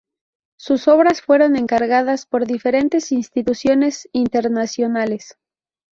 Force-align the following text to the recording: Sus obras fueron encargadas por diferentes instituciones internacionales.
Sus 0.57 0.87
obras 0.87 1.21
fueron 1.21 1.55
encargadas 1.55 2.25
por 2.25 2.47
diferentes 2.47 3.11
instituciones 3.11 4.09
internacionales. 4.13 5.37